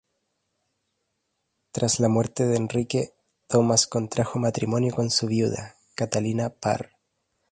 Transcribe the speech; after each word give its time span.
Tras 1.71 1.99
la 1.99 2.07
muerte 2.09 2.47
de 2.47 2.57
Enrique, 2.57 3.13
Thomas 3.47 3.85
contrajo 3.85 4.39
matrimonio 4.39 4.95
con 4.95 5.11
su 5.11 5.27
viuda, 5.27 5.75
Catalina 5.93 6.49
Parr. 6.49 6.97